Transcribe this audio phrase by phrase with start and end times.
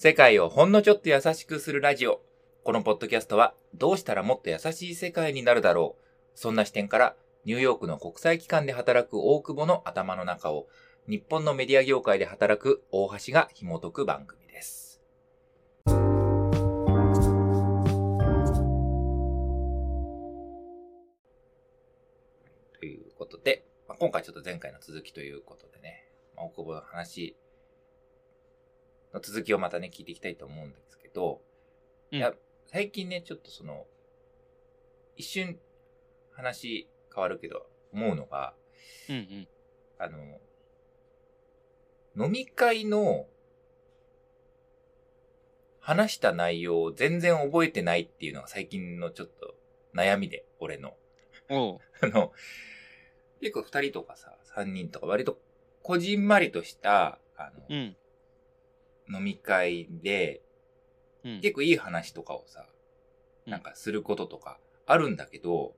[0.00, 2.20] 世界をほんのちょっと優しくするラジオ。
[2.62, 6.02] このポッドキャストはどうしたらもっと優しい世界になるだろう。
[6.36, 10.68] そんな視点からニューヨークの国際機関で働く大久保の頭の中を
[11.08, 15.00] 日本のメディア業界で働く大橋が紐解く番組です。
[15.84, 15.90] と
[22.84, 26.04] いうことで、まあ、今回ちょっと前回の続きということでね、
[26.36, 27.34] まあ、大久保の話
[29.12, 31.40] の続きをまたね、聞いていきたいと思うんですけど、
[32.12, 32.32] うんいや、
[32.66, 33.86] 最近ね、ちょっとその、
[35.16, 35.58] 一瞬
[36.32, 38.54] 話変わるけど、思うのが、
[39.08, 39.48] うんうん。
[39.98, 40.18] あの、
[42.26, 43.26] 飲み会の
[45.80, 49.54] 話した内容を全然覚えてないっていうのが最近のちょっと
[49.94, 50.96] 悩みで、俺の。
[51.48, 52.32] あの、
[53.40, 55.40] 結構二人とかさ、三人とか割と
[55.82, 57.96] こじんまりとした、あの、うん。
[59.12, 60.42] 飲み会で、
[61.24, 61.40] うん。
[61.40, 62.66] 結構いい話とかをさ、
[63.46, 65.74] うんなんかすることとかあるんだけど、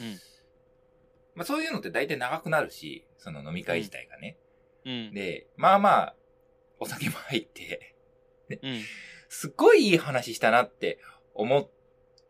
[0.00, 0.18] うん
[1.34, 4.36] まあそういうのって大体長くなるし、その飲み会自体がね。
[4.84, 5.14] うん。
[5.14, 6.16] で、まあまあ、
[6.78, 7.94] お酒も入って、
[8.50, 8.58] うん。
[9.28, 10.98] すっごいいい話したなって
[11.34, 11.68] 思っ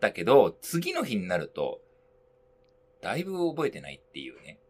[0.01, 1.81] たけど、次の日になると、
[3.01, 4.61] だいぶ覚えてないっていうね、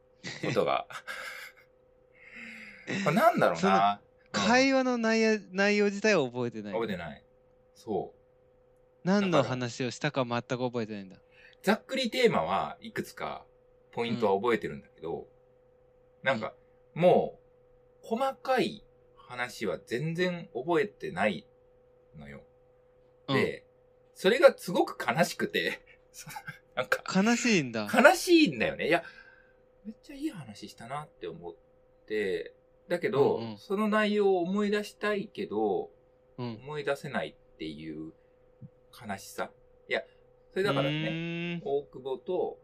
[0.42, 0.86] ことが。
[3.04, 4.00] これなんだろうな。
[4.34, 6.72] うん会話の内容内容自体は覚えてない。
[6.72, 7.22] 覚えてない。
[7.74, 8.22] そう。
[9.04, 11.16] 何の話をしたか全く覚えてないんだ。
[11.62, 13.44] ざっくりテーマはいくつか
[13.92, 15.26] ポイントは覚えてるんだけど、
[16.22, 16.54] なんか
[16.94, 17.38] も
[18.02, 18.84] う細かい
[19.16, 21.46] 話は全然覚えてない
[22.18, 22.40] のよ。
[23.28, 23.66] うんで、
[24.14, 25.80] それがすごく悲しくて、
[26.12, 26.28] そ
[26.74, 27.88] なんか悲しいんだ。
[27.92, 28.88] 悲しいんだよね。
[28.88, 29.04] いや、
[29.84, 31.54] めっちゃいい話したなって思っ
[32.06, 32.54] て、
[32.88, 35.90] だけど、うんうんその内容を思い出したいけど、
[36.38, 36.60] うん。
[36.62, 38.12] 思い出せないっていう
[39.06, 39.50] 悲しさ。
[39.88, 40.02] いや、
[40.50, 41.62] それだからね、ね。
[41.64, 42.58] 大久保と、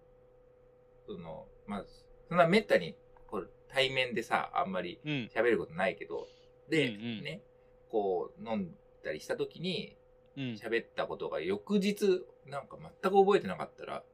[1.07, 1.85] その、まあ、
[2.29, 5.11] そんなめったに、こう、対面でさ、あんまりうん。
[5.35, 6.27] 喋ることないけど、
[6.69, 7.43] で、うんうんね、
[7.91, 9.97] こう、飲んだりした時に、
[10.37, 10.45] うん。
[10.55, 14.05] 喋ったことが翌日、なんか全く覚えてなかったら、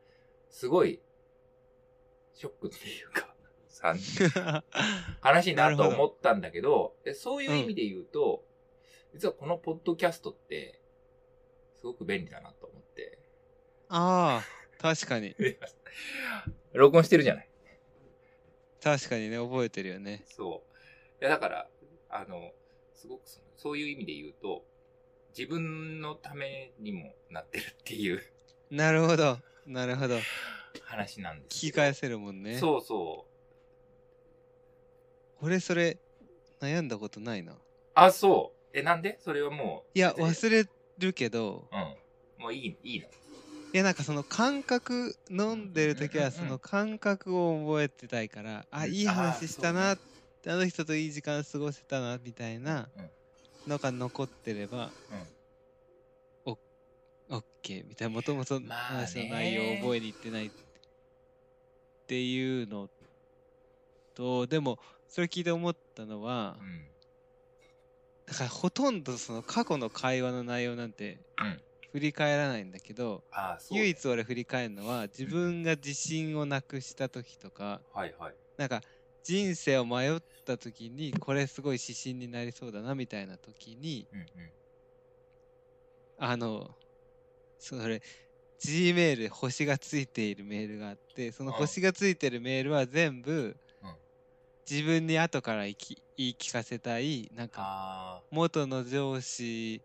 [0.50, 1.00] すごい、
[2.32, 3.33] ショックっていうか、
[3.74, 3.94] さ
[5.24, 8.44] 悲しいなるほ思ったんだけど、でそういう意味で言うと、
[9.12, 10.80] 実はこのポッドキャストって、
[11.80, 13.18] すごく便利だなと思って。
[13.88, 15.34] ああ、確かに。
[16.72, 17.48] 録音してるじゃない。
[18.82, 20.24] 確かにね、覚えてるよね。
[20.26, 20.64] そ
[21.20, 21.24] う。
[21.24, 21.68] いや、だから、
[22.10, 22.52] あの、
[22.94, 24.64] すごくそのそういう意味で言うと、
[25.36, 28.22] 自分のためにもなってるっていう
[28.70, 29.38] なるほど。
[29.66, 30.18] なるほど。
[30.82, 31.70] 話なんです聞。
[31.70, 32.58] き返せるもんね。
[32.58, 33.26] そうそ
[35.44, 35.98] 俺それ、
[36.62, 37.52] 悩んだことないな。
[37.52, 37.56] う。
[37.92, 38.78] あ、そう。
[38.78, 39.18] え、なんで？
[39.20, 39.98] それはもう。
[39.98, 40.64] いや、忘れ
[40.96, 42.42] るけど、うん。
[42.42, 43.06] もういい、いいの。
[43.06, 49.98] いやなんかその感覚飲んでる時はうんうんうんその感覚を覚えてたいからあうんいい話したあなっ
[50.42, 53.10] てあの人といい時間過ごせたなみたいなうん
[53.66, 54.92] のが残ってれば
[56.46, 60.50] オッケーみたいなもともと話の内容を覚えに行ってないっ
[62.06, 62.88] ていうの
[64.14, 64.78] とでも
[65.14, 66.66] それ聞いて思ったのはうん。
[66.66, 66.90] うん。
[68.26, 71.60] だからほとんどその過去の会話の内容なんてうん
[71.92, 73.22] 振り返らないんだけど
[73.70, 73.74] う。
[73.76, 78.34] 唯一俺振り返るのは自分が自信をなくした時とかはいはい。
[78.56, 78.80] なんか
[79.22, 84.52] 人生を迷った時にこれすごい指針になりそうだなみたいな時にうんうん。
[86.16, 86.76] あの
[87.60, 88.02] それ
[88.58, 93.56] G メール星がついているメールがあってそのうん星がついてるメールは全部うん
[94.68, 99.82] 自分に後から言いき言い聞かせたいなんかあ元の上司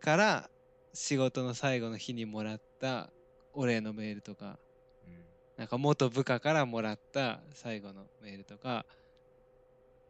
[0.00, 0.50] から
[0.92, 3.10] 仕事の最後の日にもらった
[3.52, 4.58] お礼のメールとか。
[5.06, 5.10] ー。
[5.10, 5.24] うん。
[5.56, 8.86] なんか元部下からもらった最後のメールとか、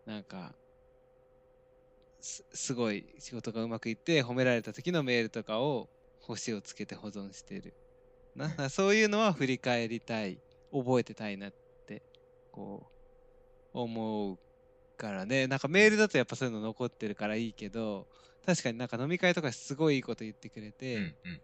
[0.04, 0.54] なんか、
[2.20, 5.88] すすごい仕事がうまくいって褒められた時のメールとかを
[6.20, 7.74] 星をつけて保存してる。
[8.34, 10.38] ななそういうのは振り返りたい、
[10.72, 11.52] 覚えてたいなっ
[11.86, 12.02] て、
[12.52, 12.95] こう、
[13.82, 14.38] 思う
[14.96, 15.46] からね。
[15.46, 18.06] なんかメールだとやっぱそういうの残ってるからいいけど、
[18.44, 21.40] 確かになんか飲み会とかすごいいいこと言ってくれて、うんうん。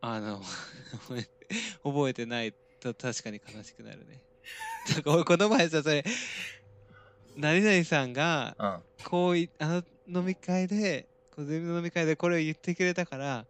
[0.00, 0.42] あの、
[1.84, 4.22] 覚えてないと確かに悲しくなるね。
[4.90, 6.04] なんか俺 この前さ、それ、
[7.36, 8.66] 何々さんが、う
[9.02, 9.04] ん。
[9.04, 13.46] こうい、あの飲み会で、小ゼミの飲み会でこれを言ってくれたから、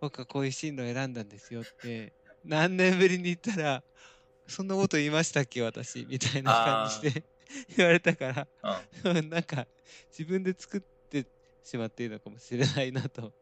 [0.00, 2.12] 僕はこういう進路を選んだんですよって、
[2.44, 3.84] 何年ぶりに言ったら、
[4.48, 7.24] そんなこと言いましたっけ、私、みたいな感じで
[7.76, 8.48] 言われたから、
[9.04, 9.28] うん。
[9.30, 9.66] なんか、
[10.16, 11.26] 自分で作って
[11.62, 13.32] しまっているのかもしれないなと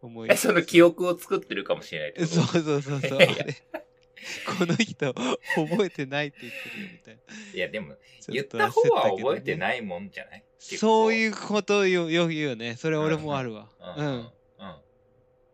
[0.00, 2.42] 思いえ、その記憶を作ってるかもしれないってこと？
[2.42, 3.18] そうそうそうそう。
[4.58, 7.22] この人、覚えてないって言ってるよみたいな。
[7.54, 7.96] いや、でも、
[8.28, 10.44] 言っとた方は覚えてないもんじゃない？
[10.58, 11.14] そうう。
[11.14, 12.76] いうことを言うよ言うよね。
[12.76, 13.70] それ俺もあるわ。
[13.96, 14.04] うん。
[14.04, 14.32] ううんん。
[14.58, 14.76] うん。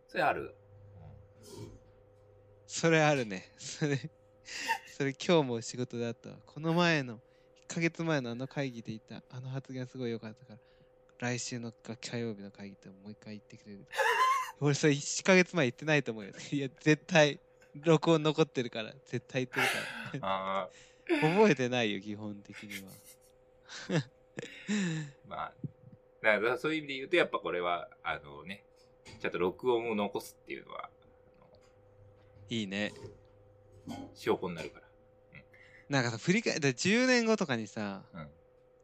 [0.07, 0.55] それある。
[2.65, 3.53] それあるね。
[3.57, 3.99] それ、
[4.97, 6.37] それ今日も仕事であったわ。
[6.45, 7.17] この前の、
[7.69, 10.59] 1ヶ月前のあの会議で言った、あの発言すごい良かったから、
[11.19, 13.85] 来週の火曜日の会議でもう一回言ってくれる。
[14.59, 16.33] 俺それ1ヶ月前言ってないと思うよ。
[16.51, 17.39] いや、絶対、
[17.75, 20.27] 録音残ってるから、絶対言ってるから。
[20.27, 20.69] ああ、
[21.21, 22.91] 覚えてないよ、基本的には。
[25.27, 25.53] まあ、
[26.21, 28.63] だからそういう意味で言うと、やっぱこれは、あのね、
[29.19, 30.89] ちゃんと録音を残すっていうのは、
[32.49, 32.93] いいね。
[34.13, 34.85] 証拠になるから。
[35.89, 38.29] なんかさ、振り返って10年後とかにさ、うん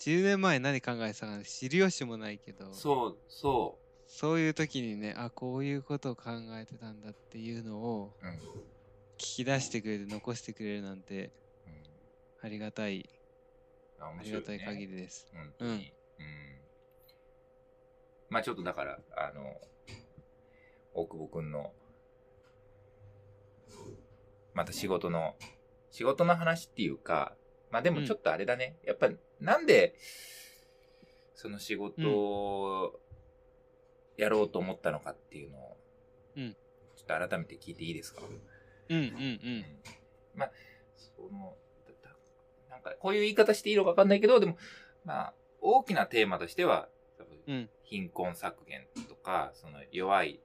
[0.02, 3.78] 10年前何考えてたか知る由もないけど、そう、そ
[4.08, 8.26] そういう時にね、あ、こういうことを考えてたんだっていうのをう。
[8.26, 8.34] うん。
[8.34, 11.30] 聞き出してくれて残してくれるなんて
[12.42, 13.08] ありがたい、
[14.00, 14.22] うん、あね。
[14.24, 15.28] りがたい限りです。
[15.32, 15.72] 本当に。
[15.72, 15.86] うん。
[18.30, 19.62] まあちょっとだから、あの、
[20.96, 21.72] 大久保くんの、
[24.54, 25.36] また仕事の、
[25.90, 27.36] 仕事の話っていうか、
[27.70, 28.78] まあでもちょっとあれだね。
[28.84, 29.10] やっぱ
[29.40, 29.96] なんで、
[31.36, 33.00] その仕事を
[34.18, 35.78] やろうと思ったのかっていうのを、
[36.38, 36.54] うん。
[36.96, 38.22] ちょっと改めて聞いていいですか？
[38.90, 39.66] うんうんうん。
[40.36, 40.52] まあ、
[40.96, 41.56] その、
[42.70, 44.58] なんか、こういう言い方していいのかわかんないけど、でも、
[45.04, 46.90] まあ、大きなテーマとしては、
[47.84, 50.42] 貧困削減とか、その弱い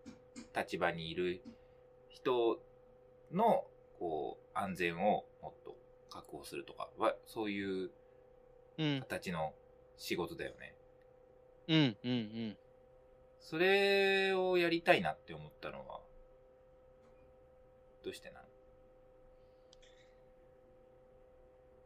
[0.56, 1.42] 立場にいる
[2.08, 2.58] 人
[3.32, 3.66] の、
[3.98, 5.76] こう、安全をもっと
[6.10, 7.90] 確保するとかは、そういう
[8.78, 9.54] うん形の
[9.96, 10.74] 仕事だよね。
[11.68, 12.56] うんうんうん。
[13.40, 16.00] それをやりたいなって思ったのは、
[18.04, 18.46] どうしてなの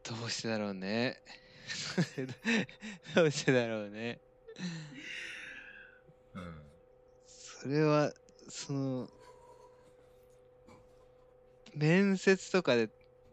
[0.02, 1.22] どうしてだろうね。
[3.14, 4.20] どうしてだろうね。
[6.34, 6.70] うん。
[7.26, 8.12] それは、
[8.48, 9.08] その、
[11.75, 12.90] 面接とかで、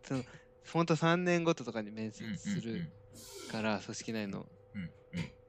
[0.08, 0.26] その、
[0.72, 2.84] ほんと3年ごととかに面接する
[3.48, 4.48] から、組織内の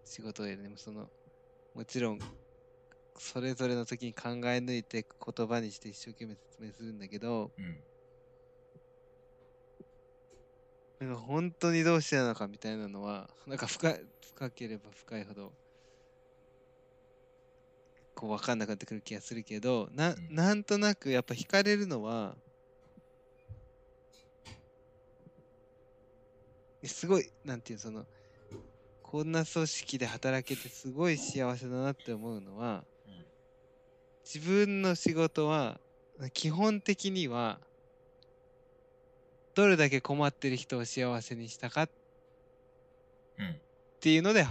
[0.04, 1.10] 仕事ででもその
[1.74, 2.18] もちろん
[3.18, 7.84] それぞれの時に考え抜いて言葉にして一生懸命説明するんだけどうん。
[11.00, 15.52] なんか本当にどうしてなのかみたいなのはなんか深い深ければ深いほど
[18.14, 20.34] こう分かんなくなってくる気がするけどなうん。
[20.34, 22.36] なんとなくやっぱ惹かれるのは
[26.84, 28.06] すごいなんていうその
[29.02, 33.24] こんな組織で働けてすごい幸せだなって思うのはうん
[34.24, 35.80] 自分の仕事は
[36.34, 37.58] 基本的には
[39.54, 41.90] どれだけ困ってる人を幸せにしたかっ
[43.38, 43.56] うん
[44.00, 44.46] ていうので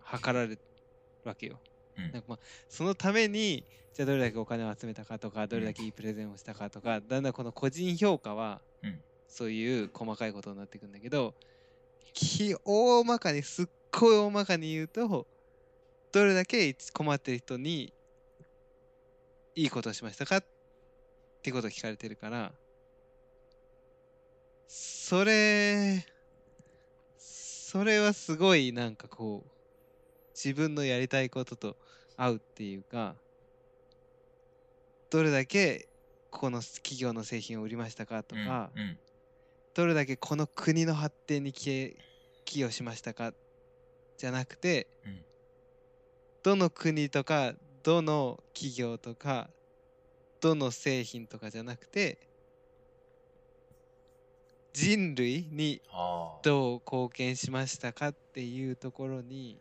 [0.00, 0.58] 測られる
[1.24, 1.58] わけよ。
[1.96, 9.00] うんなんかまあそのためにじゃあどれだけお金を集めたかとかどれだけいいプレゼンをしたかとか、だんだんこの個人評価は、うん
[9.32, 11.32] そういう細かいことになっていくんだけど
[12.12, 15.26] き大まかにすっごい大まかに言うと
[16.12, 17.94] どれだけ困ってる人に
[19.54, 20.44] いいことをしましたかっ
[21.42, 22.52] てことを聞かれてるから
[24.68, 26.06] それ
[27.16, 29.50] それはすごいなんかこう
[30.34, 31.76] 自分のやりたいことと
[32.18, 33.14] 合うっていうか
[35.08, 35.88] どれだけ
[36.30, 38.98] この企業の製品を売りましたかとか、うんうん
[39.74, 41.96] どれだけこの国の発展に寄
[42.44, 43.32] 寄与しましたか？
[44.18, 45.24] じゃなくて、うん。
[46.42, 49.48] どの国とかどの企業とか
[50.40, 52.18] どの製品とかじゃなくて
[54.72, 55.80] 人類に
[56.42, 59.60] どう貢献しましたかっていうところに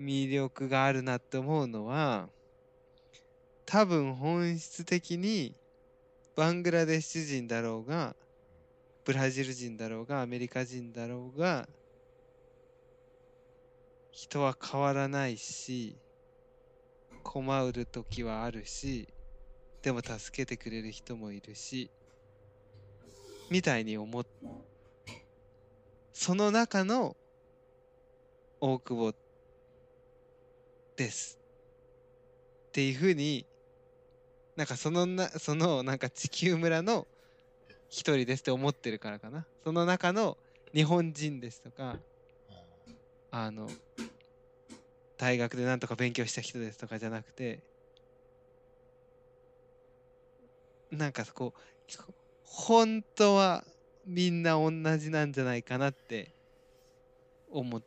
[0.00, 2.28] 魅力があるなって思うのは
[3.66, 5.54] 多分本質的に
[6.38, 8.14] バングラデシュ人だろうが
[9.04, 11.68] ブラジル人だろうがアメリカ人だろうが
[14.12, 15.96] 人は変わらないし
[17.24, 19.08] 困る時はあるし
[19.82, 21.90] でも助けてくれる人もいるし
[23.50, 24.24] みたいに思っ
[26.12, 27.16] その中の
[28.60, 29.14] 大久保
[30.94, 31.36] です。
[32.68, 33.44] っていうふうに
[34.58, 37.06] なんかそのなそのなんか地球村の
[37.88, 39.46] 一人ですって思ってるからかな。
[39.62, 40.36] その中の
[40.74, 41.96] 日本人ですとか
[43.30, 43.68] あの
[45.16, 47.60] 大学でなんとか勉強した人ですとかじゃなくて
[50.90, 51.60] なんかこう
[52.42, 53.62] 本当は
[54.06, 56.32] みんな同じなんじゃないかなって
[57.48, 57.80] 思っ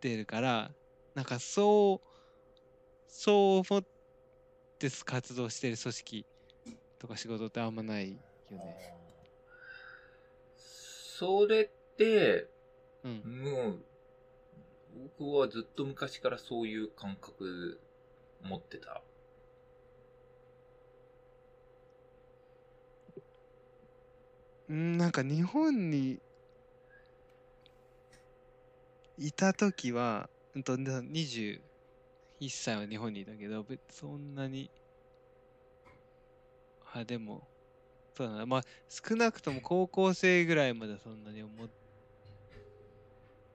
[0.00, 0.72] てるから
[1.14, 2.08] なんかそう
[3.06, 3.97] そう思って
[4.86, 6.26] って活動してる組織
[7.00, 8.16] とか仕事ってあんまないよ
[8.52, 8.94] ね。
[10.56, 12.46] それって、
[13.02, 13.78] うん、もう、
[15.18, 17.80] 僕はずっと昔からそういう感覚
[18.42, 19.02] 持ってた。
[24.68, 26.20] なんか日本に
[29.16, 31.60] いた時は、うんと、20
[32.40, 34.70] 1歳は日本にいたけど、別そんなに、
[36.92, 37.42] あ、でも、
[38.16, 41.68] そうだな、まあ、少なくとも高校生ぐらいまでそんなに思っ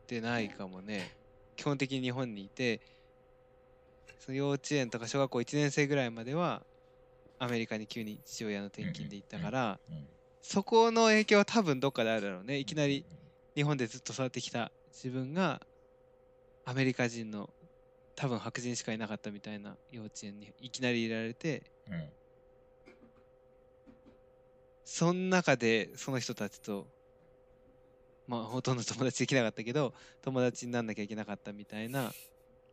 [0.08, 1.12] てないかもね。
[1.56, 2.82] 基本的に日本にいて、
[4.20, 6.62] その幼稚園とか小学校1年生ぐらいまでは、
[7.40, 9.80] アメリカに急に父親の転勤で行ったから、
[10.42, 12.58] そこの影響は多分どっかであるだろうね。
[12.58, 13.06] いきなり
[13.56, 15.62] 日本でずっと育ってきた自分が、
[16.66, 17.50] アメリカ人の
[18.16, 22.14] 多分白人しかいなかったみたいな幼稚園にいきなり入れられてうんうん
[24.86, 26.88] その中でその人たちと
[28.28, 32.12] まあほとんど友達できなかったけど友達になんなきゃいけなかったみたいな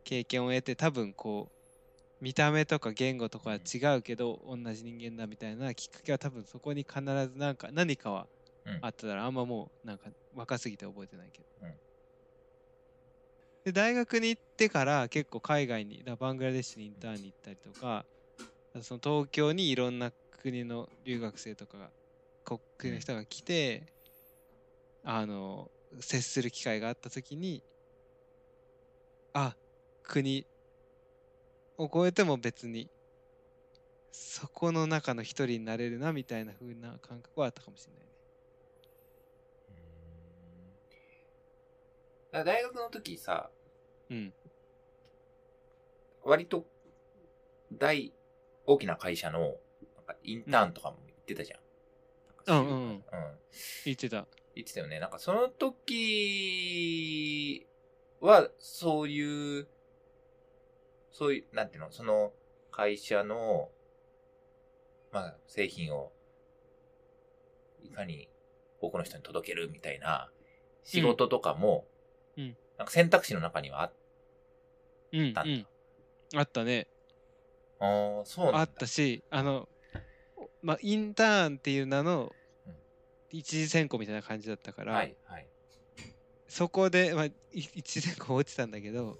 [0.05, 8.27] 経験を得て多分こう見た目とか言語とかは違うけど同じ人間だみたいなきっかけは多分そこに必ずなんか何かは
[8.65, 8.79] うん。
[8.81, 9.25] あっただろう。
[9.25, 11.79] あんまもうなんか若すぎて覚えてないけど、うん
[13.63, 18.05] で大学に行ってから結構海外にだバングラデシュにインターンに行ったりとか
[18.81, 21.89] その東京にいろんな国の留学生とかが
[22.77, 23.83] 国の人が来て、
[25.03, 27.63] あの接する機会があった時に
[29.33, 29.55] あ
[30.03, 30.45] 国
[31.77, 32.89] を超えても別に
[34.11, 38.11] そこの中の一人になれるなみたいな風な感覚はあったかもしれないね。
[42.31, 43.49] だから大学の時さ、
[44.09, 44.33] うん。
[46.23, 46.65] 割と
[47.73, 48.13] 大、
[48.65, 51.59] 大きな会社のなんかインターンとかも行ってたじゃん。
[52.47, 53.03] うんうんうんうん。
[53.85, 54.25] 言ってた。
[54.55, 54.99] 言ってたよね。
[54.99, 56.47] なんかその時
[58.19, 59.67] は、そういう、
[61.11, 62.33] そういう、なんていうの、その
[62.71, 63.69] 会社の、
[65.11, 66.11] まあ、製品を、
[67.83, 68.29] いかに
[68.79, 70.29] 多くの人に届けるみたいな
[70.83, 71.87] 仕事とかも、
[72.81, 73.91] なんか選択肢の中にはあっ
[75.13, 75.51] うん、うたんだ。
[75.51, 75.67] ん。
[76.35, 76.87] あったね。
[77.79, 78.59] ああ、そうなんだ。
[78.61, 79.69] あったし、あの、
[80.63, 82.31] まあ、インターンっていう名の
[82.65, 82.73] うん
[83.29, 85.45] 一次選考みたいな感じだったから、はい、はい。
[86.47, 89.15] そこで、まあ、い一次選考落ちたんだけど、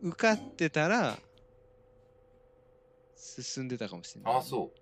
[0.00, 1.18] うん受かってたら、
[3.16, 4.34] 進んでたかもしれない。
[4.34, 4.78] ああ、そう。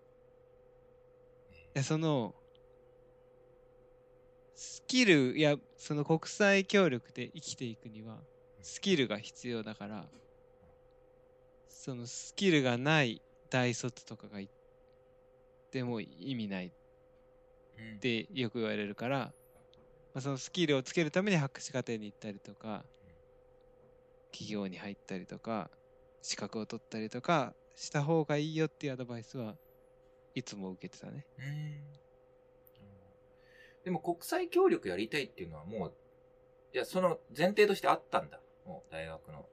[1.56, 2.34] いやその
[4.56, 8.16] スキルやその国際協力で生きていくには
[8.62, 10.06] スキルが必要だから
[11.68, 13.20] そのスキルがない
[13.50, 14.48] 大卒とかがい
[15.70, 19.32] ても意味ないってよく言われるから、ま
[20.16, 22.82] あ、そのスキルをつけるために博士課程に行ったりとか
[24.32, 25.70] 企業に入ったりとか
[26.22, 29.54] 資格を取ったりとかした方がいいよっていうアドバイスは
[30.34, 31.26] いつも受けてたね。
[31.38, 32.05] うん
[33.86, 35.92] でも国際協力やりたいっていうのはもう、
[36.74, 38.40] いや、その前提としてあったんだ。
[38.66, 39.46] もう大学の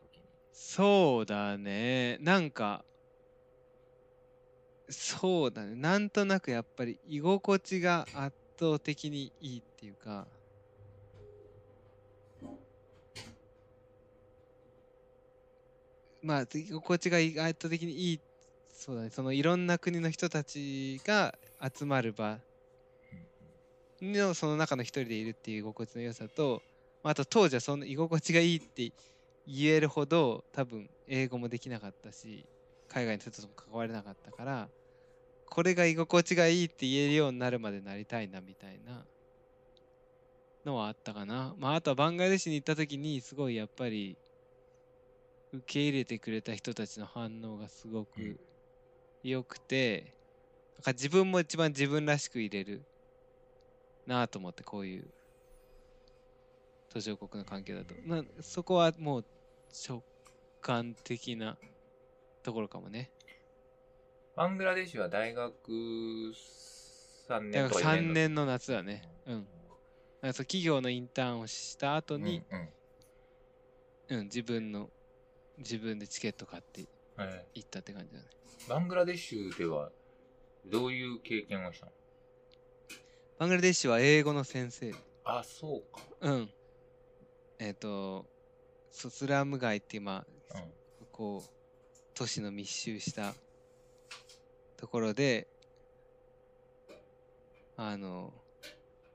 [0.00, 0.24] 時に。
[0.52, 2.18] そうだね。
[2.18, 2.84] なんか、
[4.88, 5.76] そうだね。
[5.76, 10.26] なんとなくやっぱり居心地が圧倒的にいいっていうか、
[16.22, 18.20] まあ、居心地が圧倒的にいい、
[18.68, 19.10] そうだね。
[19.10, 22.40] そのいろんな国の人たちが集まる場
[24.00, 26.62] のその中の一人でいるっていう居心地の良さと、
[27.02, 28.92] まあと当時はその居心地がいいって
[29.46, 32.44] 言えるほど多分英語もできなかったし
[32.88, 34.68] 海外の人とも関われなかったから
[35.46, 39.04] これが居心地がいいって言えるようになるまでなりたいなみたいな
[40.64, 41.54] のはあったかな。
[41.58, 44.16] まああとはバングラデシュに行った時にすごいやっぱり
[45.52, 48.38] 受け入れてくれた人たちの反応がすごく
[49.24, 50.14] 良くて、
[50.76, 52.82] なんか自分も一番自分らしく入れる
[54.10, 55.04] なぁと思ってこういう
[56.92, 59.24] 途上国の関係だと、まあ、そこはもう
[59.88, 60.02] 直
[60.60, 61.56] 感的な
[62.42, 63.12] ところかもね。
[64.34, 69.02] バングラデシュは大学3年大学とか4 3年の夏だね。
[69.26, 69.46] うん。
[70.22, 72.58] だそう企業のインターンをした後に、うん
[74.12, 74.18] うん。
[74.18, 74.90] うん、自分の、
[75.58, 76.84] 自分でチケット買って
[77.16, 78.24] え行ったって感じだね。
[78.66, 79.92] ーバングラデシュでは、
[80.66, 81.92] どういう経験をしたの？
[83.40, 84.94] バングラデシュは英語の先生。
[85.24, 86.02] あ、そうか。
[86.20, 86.50] うん。
[87.58, 88.26] えっ、と、
[88.90, 91.06] そうスラム街っていう、まあ、うん。
[91.10, 91.50] こう、
[92.12, 93.34] 都市の密集した
[94.76, 95.48] ところで、
[97.76, 98.30] あの、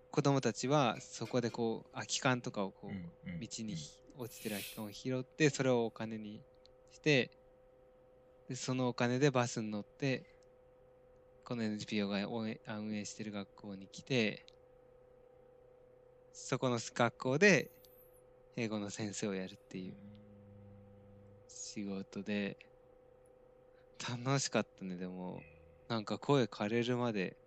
[0.09, 2.91] 子供たちはそこでこう、空き缶とかをこう、
[3.39, 6.41] 道にひ落ちてる空き缶を拾って、それをお金に
[6.91, 7.29] して、
[8.47, 10.34] でそのお金でバスに乗って、
[11.45, 14.43] この NGO が運営してる学校に来て、
[16.33, 17.69] そこの学校で
[18.57, 19.93] 英語の先生をやるっていう
[21.47, 22.57] 仕事で、
[24.09, 25.43] 楽しかったね、でも、
[25.87, 27.37] なんか声枯れるまで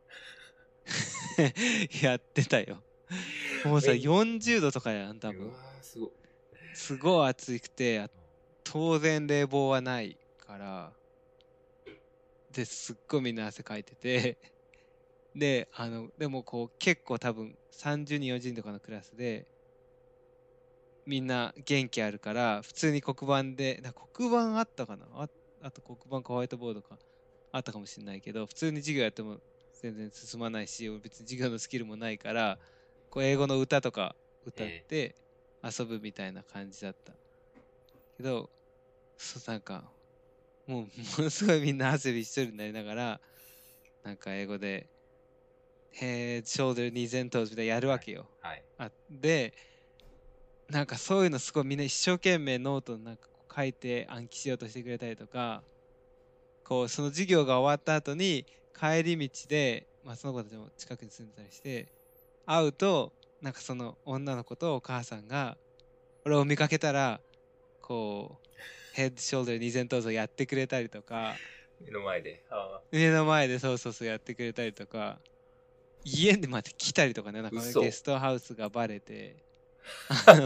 [2.02, 2.84] やってたよ。
[3.64, 5.52] もうさ、え？40度とかやん、多分。
[5.82, 6.10] すごい。
[6.72, 8.08] すごい暑くて、あ
[8.64, 10.97] 当然冷房はないから、
[12.50, 14.38] で、すっごいみんな汗かいてて、
[15.34, 19.48] で、あの、でもこう、結構多分30人、40人とかのクラスで、
[21.06, 25.06] みんな元気あるから、普通に黒板で、な黒板あったかな？
[25.12, 25.28] あ
[25.60, 26.98] あと黒板かホワイトボードか？
[27.50, 29.38] あったかもしれないけど、普通に授業やっても
[29.72, 32.58] 全然進まないし、別に授業のスキルもないから、
[33.10, 35.16] こう英語の歌とか歌って
[35.62, 37.18] 遊ぶみたいな感じだった。
[38.16, 38.50] けど、
[39.18, 39.97] そうなんか、
[40.68, 40.88] もうも
[41.24, 43.20] のすごいみんな汗びっしょりになりながら、
[44.04, 44.86] なんか英語で、
[45.98, 48.28] head, shoulder, knees and toes みたいなやるわけよ。
[48.40, 48.62] はい。
[48.76, 49.54] あで
[50.70, 55.62] なんかそういうのすごいみんな一生懸命ノートになんか書いて暗記しようとしてくれたりとか
[56.62, 58.44] こうその授業が終わった後に
[58.78, 61.88] 帰り道で、まあ、その子たちも近くに住んでたりして
[62.44, 65.56] 会うとなんかその女の子とお母さんが
[66.26, 67.20] 俺を見かけたら
[67.80, 68.47] こう
[68.98, 71.36] ヘッドショルダー二千頭をやってくれたりとか。
[71.80, 72.42] 目の前で。
[72.50, 75.20] あ目の前でそうそうそうやってくれたりとか。
[76.02, 77.80] 家でまで来たりとかねなんか嘘。
[77.80, 79.36] ゲストハウスがバレて。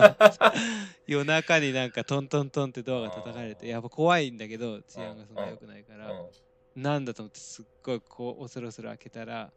[1.08, 3.66] 夜中になんかトントントンってドアが叩かれて。
[3.66, 6.12] やっぱ怖いんだけど治安がそんな良くないから。
[6.76, 9.50] なんだと思ってすっごいこう恐る恐る開けたら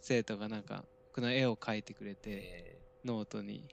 [0.00, 2.78] 生徒がなんかこの絵を描いてくれてえ。
[3.04, 3.66] ノートに。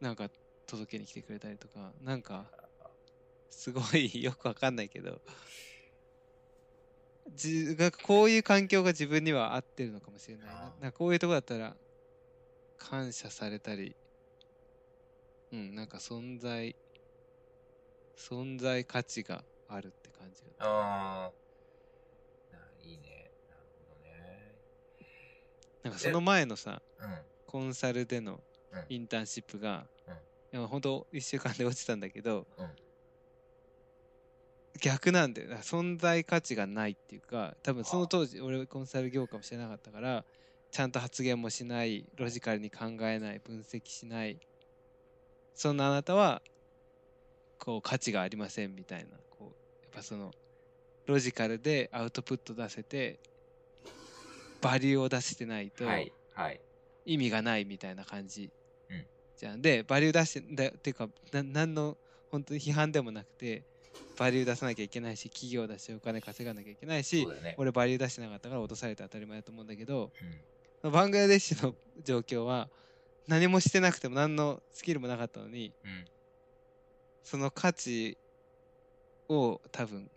[0.00, 0.30] なんか
[0.66, 1.92] 届けに来てくれたりとか。
[2.00, 2.63] なんか
[3.54, 5.20] すごいよくわかんないけど
[8.02, 11.74] こういう環境が自分には合ってるのかもしれないななんかこういうとこだったら
[12.76, 13.96] 感謝されたり
[15.52, 16.76] うんなんか存在
[18.18, 21.32] 存在価値があるって感じがああ。
[22.52, 23.30] ないいね。
[23.48, 24.54] なるほどね。
[25.82, 27.18] なんかその前のさうん。
[27.46, 28.40] コンサルでの
[28.72, 29.86] うんインターンシップが、
[30.52, 32.66] うん本当1週間で落ちたんだけど、うん
[34.80, 35.48] 逆なんだよ。
[35.48, 40.24] な存在価値がないっていうか多分その当時俺コンサル業界もしてなかったから
[40.70, 44.38] ちゃんと発言もしないロジカルに考えない分析しない。
[45.54, 46.42] そんなあなたは
[47.58, 49.16] こう価値がありませんみたいな。
[49.30, 50.32] こうやっぱその
[51.06, 53.20] ロジカルでアウトプット出せて
[54.60, 55.84] バリューを出してないと。
[57.06, 58.50] 意味がないみたいな感じ、
[58.90, 59.06] うん。
[59.36, 59.62] じゃん。
[59.62, 61.96] でバリュー出してだっていうかな何の
[62.30, 63.62] 本当に批判でもなくて
[64.16, 67.54] バリュー出さなきゃいけないし企業だしお金稼がなきゃいけないしね。
[67.58, 70.12] 俺バリュー出してなかったから落とされて当たり前だと思うんだけど
[70.82, 70.92] うん。
[70.92, 72.68] バングラデシュの状況は
[73.26, 76.04] 何もしてなくても何のスキルもなかったのにうん。
[77.22, 78.18] その価値
[79.28, 80.10] を多分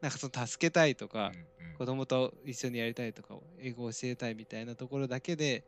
[0.00, 1.44] なんかその助けたいとか、うんうん
[1.76, 5.64] 子供と一緒にやりたいとか英語を教えたいみたいなところだけで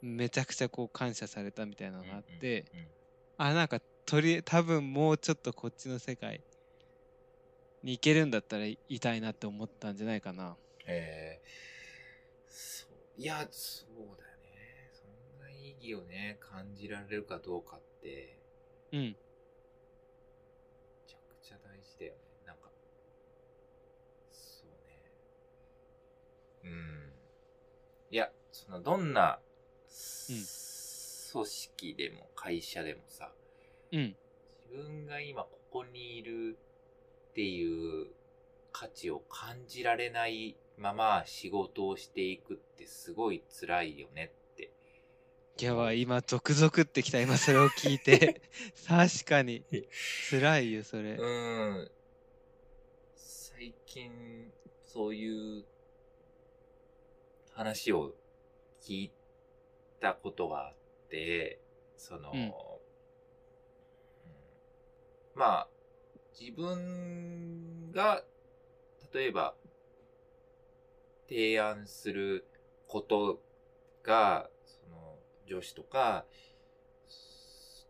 [0.00, 2.86] めちゃくちゃこう感謝されたみたいなのがあって、うんうん
[3.38, 6.40] あなんかとり多分もうちょっとこっちの世界
[7.82, 10.56] に行けるんだったらいいたいなって思ったんじゃないかな。
[10.86, 11.48] えー、
[12.48, 12.86] そ
[13.18, 14.90] ういや、そうだよね。
[14.92, 18.38] そんな意義をね、感じられるかどうかって、
[18.92, 19.00] うん。
[19.00, 19.14] め
[21.08, 22.18] ちゃくちゃ大事だよね。
[22.46, 22.70] なんか、
[24.30, 25.10] そうね。
[26.64, 27.12] うん。
[28.10, 29.40] いや、その、どんな、
[31.32, 33.32] 組織でも会社でもさ、
[33.92, 34.16] うん。
[34.70, 36.58] 自分が今ここにいる
[37.30, 38.08] っていう
[38.72, 44.70] 価値を感じられないまま仕事をしていくってすごい辛いよねって。
[45.58, 48.42] いや今続々ってきた今それを聞いて
[48.86, 49.64] 確かに
[50.30, 51.12] 辛いよそれ。
[51.12, 51.90] うん。
[53.14, 54.52] 最近、
[54.84, 55.64] そういう
[57.52, 58.12] 話を
[58.82, 59.12] 聞い
[59.98, 60.74] たことがあっ
[61.08, 61.58] て、
[61.96, 62.52] その、うん
[65.36, 65.68] まあ、
[66.38, 68.24] 自分が、
[69.14, 69.54] 例えば、
[71.28, 72.46] 提案する
[72.88, 73.40] こと
[74.02, 76.24] が、その、上司とか、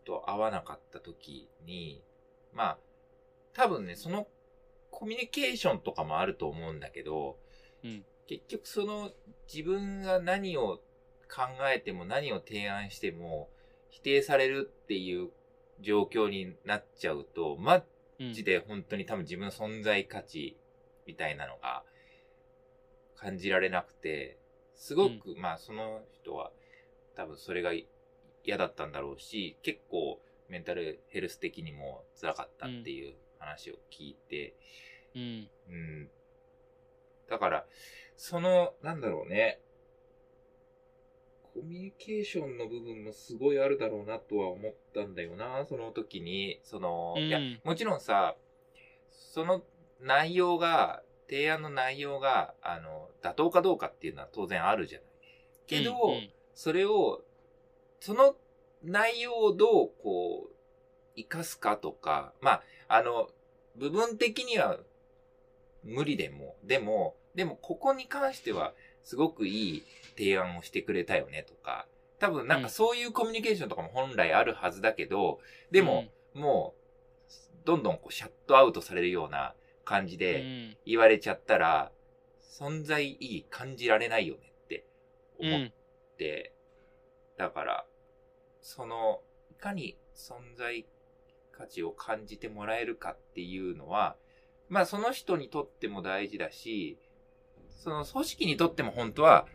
[0.05, 2.03] と合わなかった時に、
[2.53, 2.77] まあ、
[3.53, 4.27] 多分ね、その
[4.89, 7.37] コミュニケーションとかもあると思うんだけど、
[7.83, 8.05] うん。
[8.27, 9.11] 結局その
[9.51, 10.79] 自分が何を
[11.33, 13.49] 考えても何を提案しても
[13.89, 15.29] 否定されるっていう
[15.81, 17.83] 状況になっちゃうと、マ
[18.19, 20.57] うんジで本当に多分自分の存在価値
[21.05, 21.83] みたいなのが
[23.15, 24.39] 感じられなくて、
[24.75, 26.51] すごく、まあその人は
[27.15, 27.71] 多分それが
[28.43, 34.55] 嫌だったんだろうし、結構メンタルヘルス的にも辛かったっていう話を聞いて、
[35.15, 35.49] うん。
[35.69, 36.09] うん。
[37.29, 37.65] だから、
[38.15, 39.59] その、なんだろうね。
[41.53, 46.59] コミュニケーションの部分もすごいあるだろうなとは思ったんだよな、その時に。
[46.63, 48.35] その、うんいや、もちろんさ、
[49.09, 49.63] その
[50.01, 55.07] 内容が、提案の内容が、あの、妥当かどうかっていうのは当然あるじゃない。
[55.67, 57.21] けど、うんうんそれを、
[57.99, 58.35] その
[58.83, 63.29] 内容をどう、こう、活かすかとか、まあ、あの、
[63.75, 64.79] 部分的には
[65.83, 69.83] 無理でも、でも、でもここに関してはすごくいい
[70.17, 71.87] 提案をしてくれたよねとか、
[72.19, 75.39] 多分なんかそういうコミュニケーションとかも本来あるはずだけど、
[75.71, 79.53] でも、もう、どんどんこうシャットアウトされるような
[79.83, 80.77] 感じうでん。
[80.85, 81.91] 言われちゃったら、
[82.59, 84.85] 存在意義感じられないよねって
[85.39, 85.73] 思っうん
[86.17, 86.53] て、
[87.37, 87.85] だから、
[88.61, 90.85] その、いかに存在
[91.51, 94.15] 価値を感じてもらえるかっていうのは、
[94.69, 96.97] まあその人にとっても大事だし、
[97.69, 99.45] その組織にとっても本当は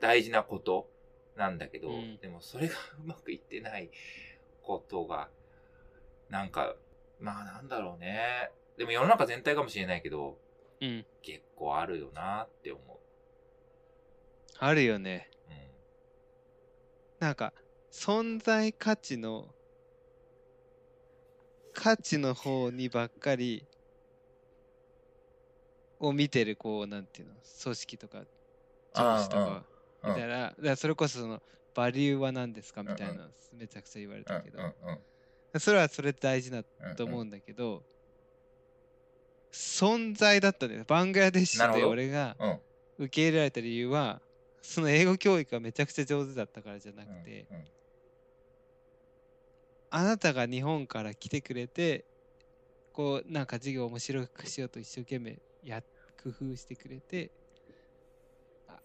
[0.00, 0.88] 大事なこと
[1.36, 3.90] なんだけど、うんでもそれがうまくいってない
[4.62, 5.28] ことが、
[6.28, 6.76] なんか、
[7.20, 8.50] まあなんだろうね。
[8.76, 10.38] でも世の中全体かもしれないけど、
[10.80, 11.06] うん。
[11.22, 12.98] 結構あるよなって思う。
[14.58, 15.30] あるよね。
[15.48, 17.26] うん。
[17.26, 17.52] なんか、
[17.90, 19.54] 存在価値の、
[21.72, 23.66] 価値の方にばっかり、
[26.00, 28.24] を見てる、こう、なんていうの、組織とか、
[28.94, 29.64] 上司とか、
[30.02, 31.40] うん見たら、だからそれこそその、
[31.74, 32.82] バリューは何ですか？
[32.82, 34.64] みたいな、めちゃくちゃ言われたけど、うん。
[34.66, 35.06] うん。
[35.54, 35.60] うん。
[35.60, 36.64] それはそれで大事だ
[36.96, 37.84] と思うんだけど、
[39.52, 40.84] 存在だったんだよ。
[40.86, 42.62] バングラデシュで俺がうん。
[42.98, 44.22] 受け入れられた理由は、
[44.62, 47.56] その英語教育がめちゃくちゃ上手だったからじゃなくて、うん。
[47.58, 47.72] うん。
[49.90, 52.06] あなたが日本から来てくれて、
[52.92, 55.82] こう、なんか授業を面白くしようと一生懸命や、
[56.22, 57.32] 工夫してくれて、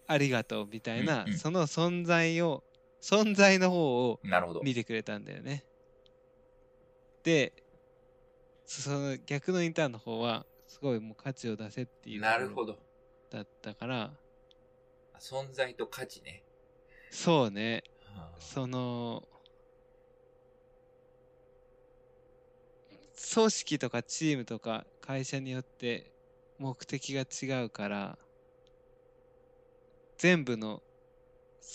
[0.08, 2.64] あありがとうみたいな、うんうんその存在を、
[3.00, 4.20] 存在の方を。
[4.62, 5.64] 見てくれたんだよね。
[7.22, 7.52] で、
[8.64, 12.78] その逆のインターンの方は、すごいもう価値を出せっていうなるほど。
[13.30, 14.10] だったから、
[15.20, 16.42] 存在と価値ね。
[17.10, 19.28] そうね、はあその、
[23.34, 26.12] 組織とかチームとか会社によって
[26.58, 28.18] 目的が違うから、
[30.18, 30.82] 全部の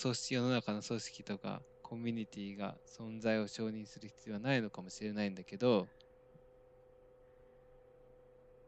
[0.02, 5.90] 組織、世の中の組織とかコミュニティが存在を承認する必要はないのかもしれないんだけど、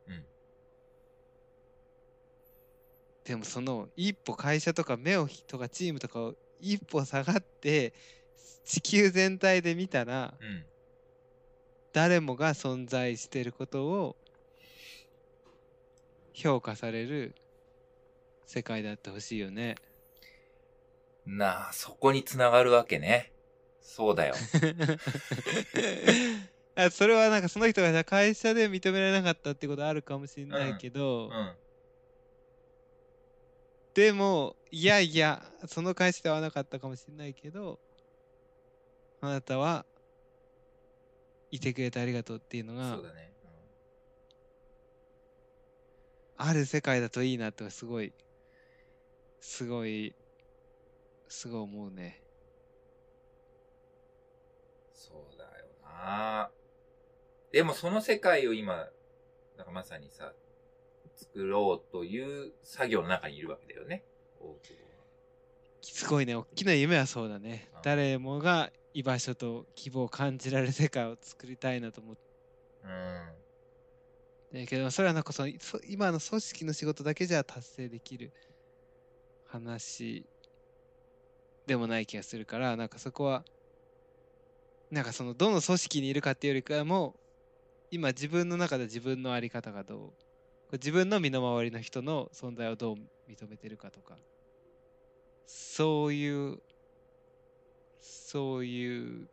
[0.08, 0.26] うん。
[3.24, 7.94] でもその一歩会社とか目をとかチームとかを一歩下がって
[8.64, 10.66] 地球全体で見たらうん。
[11.94, 14.18] 誰もが存在していることを
[16.34, 17.36] 評価される
[18.46, 19.76] 世界であってほしいよね。
[21.26, 23.32] なあ、そこにつながるわけね。
[23.82, 24.36] そうだよ。
[26.76, 31.56] あそれはなんかその人がさ会社で認められなかったってことあるかもしれないけど、うん。
[33.94, 37.80] でもいやいやその会社ではなかったかもしれないけど
[39.22, 39.86] あなたは
[41.50, 43.34] いてくれてありがとうっていうのがそうだね。
[46.38, 48.12] ある世界だといいなとすごい
[49.46, 50.16] すごい
[51.30, 52.20] すごい思うね。
[54.92, 56.50] そうだよな。
[57.52, 58.90] でもその世界を今、
[59.56, 60.34] なんかまさにさ、
[61.16, 64.04] 作ろうという作業の中にいるわけだよね。
[64.40, 64.86] 大久保
[65.82, 66.36] すごいね。
[66.36, 67.70] 大きな夢はそうだね。
[67.76, 67.82] うん。
[67.84, 72.22] 誰もが居場所と希望を感じられる世界を作りたいなと思って
[72.84, 73.32] は
[74.54, 78.32] だけどそれはなんかそのそ今の組織の仕事だけじゃ達成できる
[79.48, 80.26] 話
[81.66, 83.44] でもない気がするからなんかそこは
[84.92, 87.16] なんかそのどの組織にいるかっていうよりかも
[87.92, 90.14] 今自分の中で自分の在り方がど
[90.72, 92.96] う自分の身の回りの人の存在をどう
[93.30, 94.16] 認めてるかとか
[95.48, 96.60] そういう
[98.02, 99.28] そういう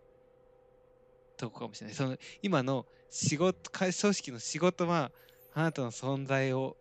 [1.37, 1.97] とこかもしれない。
[1.97, 5.11] その今の仕事組織の仕事は
[5.55, 6.77] あなたの存在を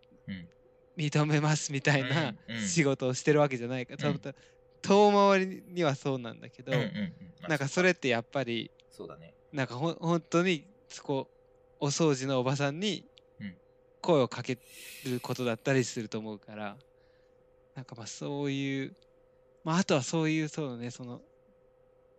[0.96, 4.34] 認めますみたいなうんうん仕事をしてるわけじゃないから、うん多分
[4.82, 7.14] 遠回りにはそうなんだけど、うんうんうん。
[7.40, 9.34] まあなんかそれってやっぱりそうだね。
[9.52, 11.28] なんかほん本当にそこ
[11.78, 13.04] お掃除のおばさんに
[13.40, 13.54] うん
[14.00, 14.58] 声をかけ
[15.04, 16.76] ることだったりすると思うから
[17.76, 18.96] なんかまあそういう
[19.62, 21.20] まああとはそういうそうねその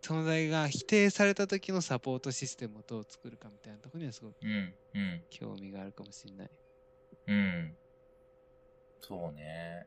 [0.02, 6.50] 存在が否定された時のサポートシステムをどう作るかみたいなところにはすごくうんうん興味があるかもしれない。
[7.26, 7.76] うん。
[9.06, 9.86] そうね。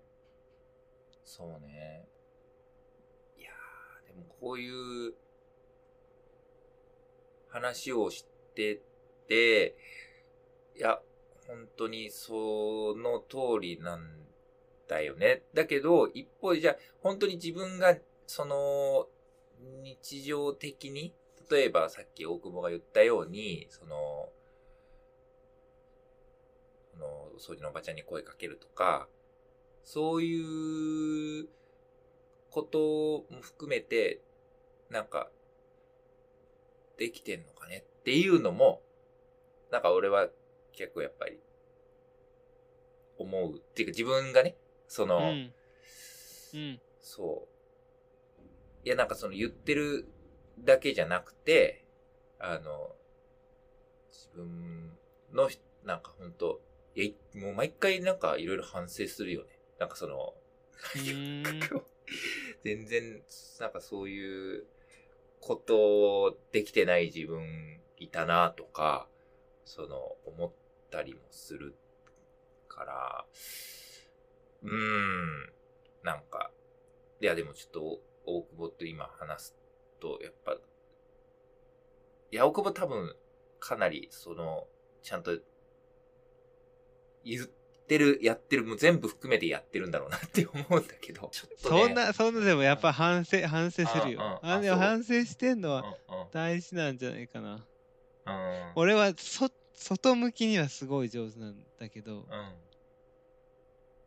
[1.24, 2.08] そうね。
[3.38, 4.70] いやー、でもこうい
[5.10, 5.14] う
[7.50, 8.26] 話をし
[8.56, 8.82] て
[9.28, 9.76] て、
[10.76, 11.02] いや、
[11.48, 14.28] 本当にその通りなん
[14.88, 15.44] だよね。
[15.54, 19.08] だけど、一方でじゃあ、本当に自分が、その、
[19.84, 21.14] 日常的に、
[21.50, 24.30] 例えばさっき大久保が言ったように、その、
[26.92, 29.08] その、掃除のおばちゃんに声かけるとか、
[29.84, 31.48] そういう
[32.50, 34.22] ことも含めて、
[34.90, 35.30] なんか、
[36.98, 37.86] できてんのかね？
[38.00, 38.82] っていうのも、
[39.72, 40.28] なんか俺は
[40.72, 41.40] 結構やっぱり、
[43.18, 43.58] 思う。
[43.58, 44.56] っていうか自分がね、
[44.88, 45.54] その、うん
[46.54, 48.88] うんそう。
[48.88, 50.08] いや、なんかその言ってる
[50.60, 51.86] だけじゃなくて、
[52.40, 52.96] あの、
[54.10, 54.98] 自分
[55.34, 56.62] のひ、なんか本当
[56.98, 59.60] いや、いもう毎回なんかいろいろ反省するよね。
[59.78, 60.34] なんかその、
[62.64, 63.24] 全然、
[63.60, 64.66] なんかそういう
[65.40, 69.08] ことできてない自分いたなとか、
[69.64, 70.52] その、思っ
[70.90, 71.76] たりもする
[72.68, 73.26] から、
[74.64, 75.54] うーん、
[76.02, 76.52] なんか、
[77.22, 79.58] いやでもちょっと大久保と今話す
[80.00, 83.16] と、やっぱ、いや、大久保多分
[83.60, 84.68] かなりその、
[85.04, 85.38] ちゃんと
[87.28, 87.48] 言っ
[87.88, 94.40] てる、やってる、もう全部含めてやってるんだろうなって思うんだけど、 ちょっとね、そんなそんなでもやっぱ反省反省するよ。
[94.42, 95.98] あでも反省してんのは
[96.32, 97.56] 大事なんじゃないかな。
[98.26, 102.54] うん俺はそ外向きにはすごい上手なんだけど、うん。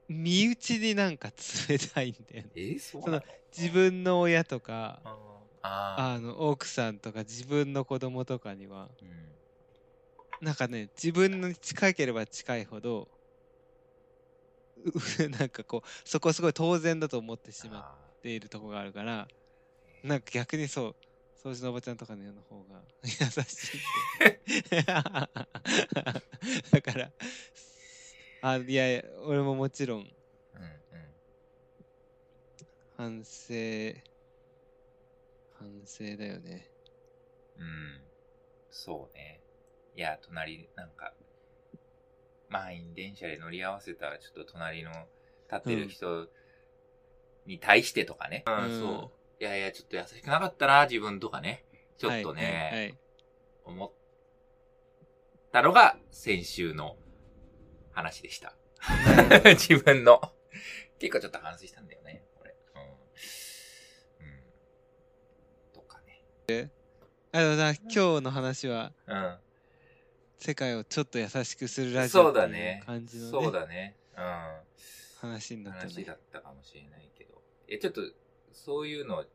[0.09, 1.31] 身内になんか
[1.69, 2.51] 冷たいんだよね。
[2.57, 3.23] えーその？
[3.57, 5.01] 自分の親とか、
[5.63, 9.05] あの奥さんとか自分の子供とかには、ー。
[9.05, 9.40] うん。
[10.41, 13.09] なんかね、自分に近ければ近いほど、
[14.77, 14.77] う
[15.29, 17.81] なんかこう、そこすごい当然だと思ってしまあ
[18.19, 19.29] っているとこがあるから、
[20.03, 20.97] なんか逆にそう、
[21.49, 23.81] 掃除のおばちゃんとかの方が 優しい。
[26.71, 27.13] だから、
[28.43, 30.07] あ、いやいや、俺ももちろんー
[30.55, 31.15] うんうん。
[32.97, 33.55] 反省、
[35.51, 36.71] 反省だよね。
[37.57, 38.05] うん。
[38.71, 39.40] そうね。
[40.01, 41.13] いや、隣、なんか、
[42.49, 46.27] 満員電車で乗り合わせた、ちょっと隣の立ってる人
[47.45, 48.43] に対してとかね。
[48.47, 49.45] うん、うんそう。
[49.45, 51.67] いやいや、ちょっと優しくなかったな、自分とかね。
[51.99, 52.99] ちょっとね、はいはいはい
[53.63, 53.93] 思っ
[55.53, 56.97] たのが先週の
[57.93, 58.57] 話でした。
[59.53, 60.23] 自分の。
[60.99, 62.57] 結構ちょっと反省したんだよね、これ。
[62.75, 62.79] う
[64.25, 64.27] ん。
[64.27, 65.73] うん。
[65.75, 66.71] とかね。
[67.33, 69.39] あのな今日の話はうん。
[70.41, 72.83] 世界をちょっと優しくするラジそうオっていうだね。
[72.87, 73.97] 感じの、ねそうだね。
[74.17, 74.61] うん。
[75.21, 76.15] 話になったね話だ。
[76.15, 77.43] ったかもしれないけど。
[77.69, 78.01] え、ちょっと、
[78.53, 79.27] そういうの、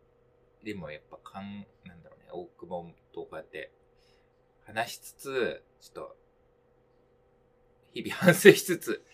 [0.63, 3.71] でもやっぱかん、なんだろうね、大久保とこうやって
[4.65, 6.17] 話しつつ、ちょっと、
[7.93, 9.05] 日々反省しつつ、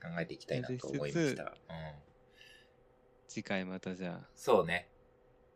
[0.00, 1.42] 考えていきたいなと思いました。
[1.42, 1.50] うん。
[3.26, 4.88] 次回またじゃそうね。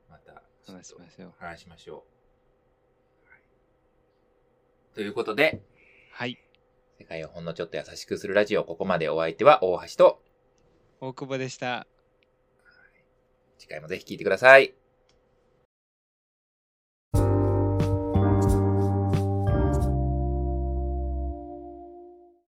[0.09, 1.35] また、あ話しましょう。
[1.39, 2.20] 話しましょう。
[4.91, 5.63] はいということで、
[6.13, 6.39] はい。
[6.99, 10.23] 世界をほんのちょっと優しくするラジオ、ここまでお相手は大橋と、
[11.01, 11.87] 大久保でした。
[13.59, 14.80] 次回もぜひ聞いてください。